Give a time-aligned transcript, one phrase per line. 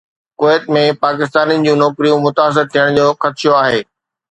[0.43, 3.81] ڪويت ۾ پاڪستانين جون نوڪريون متاثر ٿيڻ جو خدشو آهي